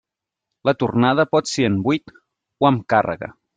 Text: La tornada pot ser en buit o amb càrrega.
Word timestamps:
La 0.69 0.73
tornada 0.83 1.27
pot 1.35 1.51
ser 1.51 1.67
en 1.73 1.77
buit 1.89 2.17
o 2.17 2.71
amb 2.73 2.85
càrrega. 2.95 3.33